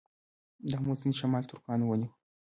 د 0.69 0.71
امو 0.79 0.93
سیند 0.99 1.15
شمال 1.19 1.43
ترکانو 1.51 1.85
ونیو 1.87 2.09